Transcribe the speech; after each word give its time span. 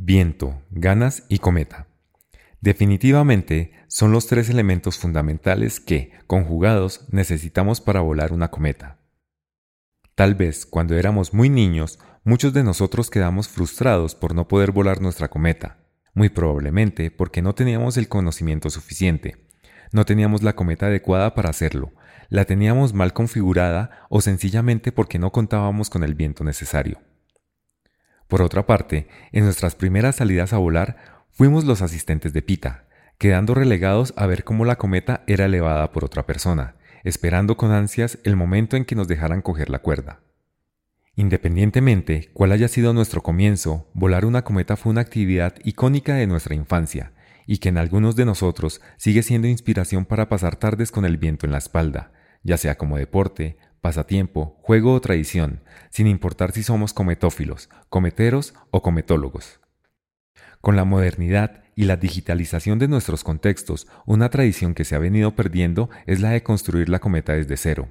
Viento, 0.00 0.62
ganas 0.70 1.24
y 1.28 1.38
cometa. 1.40 1.88
Definitivamente 2.60 3.72
son 3.88 4.12
los 4.12 4.28
tres 4.28 4.48
elementos 4.48 4.96
fundamentales 4.96 5.80
que, 5.80 6.12
conjugados, 6.28 7.04
necesitamos 7.10 7.80
para 7.80 8.00
volar 8.00 8.32
una 8.32 8.48
cometa. 8.48 9.00
Tal 10.14 10.36
vez 10.36 10.66
cuando 10.66 10.94
éramos 10.94 11.34
muy 11.34 11.48
niños, 11.48 11.98
muchos 12.22 12.52
de 12.52 12.62
nosotros 12.62 13.10
quedamos 13.10 13.48
frustrados 13.48 14.14
por 14.14 14.36
no 14.36 14.46
poder 14.46 14.70
volar 14.70 15.02
nuestra 15.02 15.28
cometa, 15.28 15.78
muy 16.14 16.28
probablemente 16.28 17.10
porque 17.10 17.42
no 17.42 17.56
teníamos 17.56 17.96
el 17.96 18.08
conocimiento 18.08 18.70
suficiente. 18.70 19.48
No 19.90 20.04
teníamos 20.04 20.44
la 20.44 20.54
cometa 20.54 20.86
adecuada 20.86 21.34
para 21.34 21.50
hacerlo, 21.50 21.92
la 22.28 22.44
teníamos 22.44 22.94
mal 22.94 23.12
configurada 23.12 24.06
o 24.10 24.20
sencillamente 24.20 24.92
porque 24.92 25.18
no 25.18 25.32
contábamos 25.32 25.90
con 25.90 26.04
el 26.04 26.14
viento 26.14 26.44
necesario. 26.44 27.00
Por 28.28 28.42
otra 28.42 28.66
parte, 28.66 29.08
en 29.32 29.44
nuestras 29.44 29.74
primeras 29.74 30.16
salidas 30.16 30.52
a 30.52 30.58
volar, 30.58 30.98
fuimos 31.30 31.64
los 31.64 31.80
asistentes 31.80 32.34
de 32.34 32.42
Pita, 32.42 32.84
quedando 33.16 33.54
relegados 33.54 34.12
a 34.16 34.26
ver 34.26 34.44
cómo 34.44 34.66
la 34.66 34.76
cometa 34.76 35.24
era 35.26 35.46
elevada 35.46 35.90
por 35.92 36.04
otra 36.04 36.26
persona, 36.26 36.76
esperando 37.04 37.56
con 37.56 37.72
ansias 37.72 38.18
el 38.24 38.36
momento 38.36 38.76
en 38.76 38.84
que 38.84 38.94
nos 38.94 39.08
dejaran 39.08 39.40
coger 39.40 39.70
la 39.70 39.78
cuerda. 39.78 40.20
Independientemente 41.16 42.30
cuál 42.34 42.52
haya 42.52 42.68
sido 42.68 42.92
nuestro 42.92 43.22
comienzo, 43.22 43.88
volar 43.94 44.26
una 44.26 44.42
cometa 44.42 44.76
fue 44.76 44.92
una 44.92 45.00
actividad 45.00 45.54
icónica 45.64 46.14
de 46.14 46.26
nuestra 46.26 46.54
infancia, 46.54 47.12
y 47.46 47.58
que 47.58 47.70
en 47.70 47.78
algunos 47.78 48.14
de 48.14 48.26
nosotros 48.26 48.82
sigue 48.98 49.22
siendo 49.22 49.48
inspiración 49.48 50.04
para 50.04 50.28
pasar 50.28 50.56
tardes 50.56 50.92
con 50.92 51.06
el 51.06 51.16
viento 51.16 51.46
en 51.46 51.52
la 51.52 51.58
espalda, 51.58 52.12
ya 52.42 52.56
sea 52.56 52.76
como 52.76 52.96
deporte, 52.96 53.58
pasatiempo, 53.80 54.58
juego 54.62 54.94
o 54.94 55.00
tradición, 55.00 55.62
sin 55.90 56.06
importar 56.06 56.52
si 56.52 56.62
somos 56.62 56.92
cometófilos, 56.92 57.68
cometeros 57.88 58.54
o 58.70 58.82
cometólogos. 58.82 59.60
Con 60.60 60.76
la 60.76 60.84
modernidad 60.84 61.62
y 61.76 61.84
la 61.84 61.96
digitalización 61.96 62.78
de 62.78 62.88
nuestros 62.88 63.22
contextos, 63.22 63.86
una 64.04 64.30
tradición 64.30 64.74
que 64.74 64.84
se 64.84 64.96
ha 64.96 64.98
venido 64.98 65.36
perdiendo 65.36 65.90
es 66.06 66.20
la 66.20 66.30
de 66.30 66.42
construir 66.42 66.88
la 66.88 66.98
cometa 66.98 67.34
desde 67.34 67.56
cero. 67.56 67.88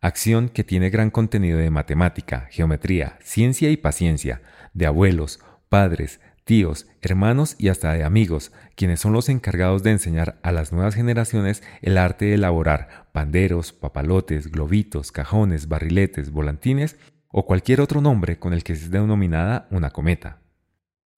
Acción 0.00 0.48
que 0.48 0.64
tiene 0.64 0.88
gran 0.88 1.10
contenido 1.10 1.58
de 1.58 1.70
matemática, 1.70 2.48
geometría, 2.50 3.18
ciencia 3.22 3.70
y 3.70 3.76
paciencia, 3.76 4.42
de 4.72 4.86
abuelos, 4.86 5.40
padres, 5.68 6.20
tíos, 6.46 6.86
hermanos 7.02 7.56
y 7.58 7.68
hasta 7.68 7.92
de 7.92 8.04
amigos, 8.04 8.52
quienes 8.76 9.00
son 9.00 9.12
los 9.12 9.28
encargados 9.28 9.82
de 9.82 9.90
enseñar 9.90 10.38
a 10.44 10.52
las 10.52 10.72
nuevas 10.72 10.94
generaciones 10.94 11.62
el 11.82 11.98
arte 11.98 12.26
de 12.26 12.34
elaborar 12.34 13.08
panderos, 13.12 13.72
papalotes, 13.72 14.50
globitos, 14.52 15.10
cajones, 15.10 15.66
barriletes, 15.68 16.30
volantines 16.30 16.96
o 17.28 17.46
cualquier 17.46 17.80
otro 17.80 18.00
nombre 18.00 18.38
con 18.38 18.52
el 18.52 18.62
que 18.62 18.76
se 18.76 18.88
denominada 18.88 19.66
una 19.72 19.90
cometa. 19.90 20.40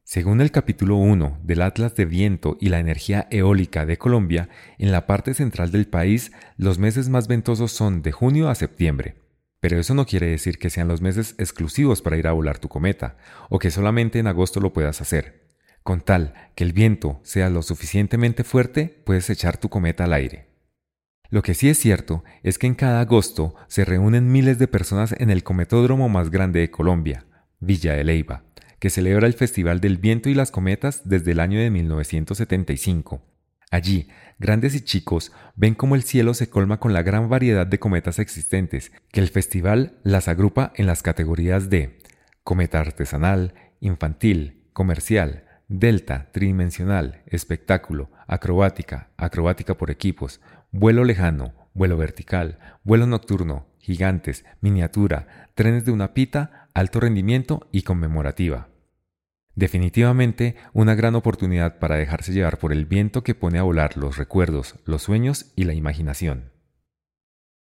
Según 0.02 0.40
el 0.40 0.50
capítulo 0.50 0.96
1 0.96 1.40
del 1.42 1.60
Atlas 1.60 1.94
de 1.94 2.06
Viento 2.06 2.56
y 2.58 2.70
la 2.70 2.78
Energía 2.78 3.28
Eólica 3.30 3.84
de 3.84 3.98
Colombia, 3.98 4.48
en 4.78 4.92
la 4.92 5.06
parte 5.06 5.34
central 5.34 5.70
del 5.70 5.86
país 5.86 6.32
los 6.56 6.78
meses 6.78 7.10
más 7.10 7.28
ventosos 7.28 7.70
son 7.72 8.00
de 8.00 8.12
junio 8.12 8.48
a 8.48 8.54
septiembre, 8.54 9.16
pero 9.60 9.78
eso 9.78 9.94
no 9.94 10.06
quiere 10.06 10.28
decir 10.28 10.58
que 10.58 10.70
sean 10.70 10.88
los 10.88 11.00
meses 11.00 11.34
exclusivos 11.38 12.02
para 12.02 12.16
ir 12.16 12.26
a 12.26 12.32
volar 12.32 12.58
tu 12.58 12.68
cometa, 12.68 13.16
o 13.48 13.58
que 13.58 13.70
solamente 13.70 14.18
en 14.18 14.26
agosto 14.26 14.60
lo 14.60 14.72
puedas 14.72 15.00
hacer. 15.00 15.48
Con 15.82 16.00
tal 16.00 16.34
que 16.54 16.64
el 16.64 16.72
viento 16.72 17.20
sea 17.24 17.50
lo 17.50 17.62
suficientemente 17.62 18.44
fuerte, 18.44 19.02
puedes 19.04 19.30
echar 19.30 19.56
tu 19.56 19.68
cometa 19.68 20.04
al 20.04 20.12
aire. 20.12 20.48
Lo 21.30 21.42
que 21.42 21.54
sí 21.54 21.68
es 21.68 21.78
cierto 21.78 22.24
es 22.42 22.58
que 22.58 22.66
en 22.66 22.74
cada 22.74 23.00
agosto 23.00 23.54
se 23.68 23.84
reúnen 23.84 24.32
miles 24.32 24.58
de 24.58 24.68
personas 24.68 25.14
en 25.18 25.30
el 25.30 25.42
cometódromo 25.42 26.08
más 26.08 26.30
grande 26.30 26.60
de 26.60 26.70
Colombia, 26.70 27.26
Villa 27.60 27.94
de 27.94 28.04
Leyva, 28.04 28.44
que 28.78 28.90
celebra 28.90 29.26
el 29.26 29.34
Festival 29.34 29.80
del 29.80 29.98
Viento 29.98 30.28
y 30.28 30.34
las 30.34 30.50
Cometas 30.50 31.02
desde 31.04 31.32
el 31.32 31.40
año 31.40 31.58
de 31.58 31.70
1975 31.70 33.22
Allí, 33.70 34.08
grandes 34.38 34.74
y 34.74 34.80
chicos 34.80 35.32
ven 35.54 35.74
cómo 35.74 35.94
el 35.94 36.02
cielo 36.02 36.32
se 36.32 36.48
colma 36.48 36.80
con 36.80 36.92
la 36.92 37.02
gran 37.02 37.28
variedad 37.28 37.66
de 37.66 37.78
cometas 37.78 38.18
existentes, 38.18 38.92
que 39.12 39.20
el 39.20 39.28
festival 39.28 39.98
las 40.02 40.28
agrupa 40.28 40.72
en 40.76 40.86
las 40.86 41.02
categorías 41.02 41.68
de 41.68 41.98
cometa 42.44 42.80
artesanal, 42.80 43.54
infantil, 43.80 44.64
comercial, 44.72 45.44
delta, 45.68 46.30
tridimensional, 46.32 47.22
espectáculo, 47.26 48.10
acrobática, 48.26 49.10
acrobática 49.18 49.76
por 49.76 49.90
equipos, 49.90 50.40
vuelo 50.72 51.04
lejano, 51.04 51.52
vuelo 51.74 51.98
vertical, 51.98 52.58
vuelo 52.84 53.06
nocturno, 53.06 53.66
gigantes, 53.78 54.46
miniatura, 54.62 55.50
trenes 55.54 55.84
de 55.84 55.92
una 55.92 56.14
pita, 56.14 56.68
alto 56.72 57.00
rendimiento 57.00 57.68
y 57.70 57.82
conmemorativa. 57.82 58.68
Definitivamente 59.58 60.54
una 60.72 60.94
gran 60.94 61.16
oportunidad 61.16 61.80
para 61.80 61.96
dejarse 61.96 62.32
llevar 62.32 62.58
por 62.58 62.72
el 62.72 62.86
viento 62.86 63.24
que 63.24 63.34
pone 63.34 63.58
a 63.58 63.64
volar 63.64 63.96
los 63.96 64.16
recuerdos, 64.16 64.76
los 64.84 65.02
sueños 65.02 65.46
y 65.56 65.64
la 65.64 65.74
imaginación. 65.74 66.52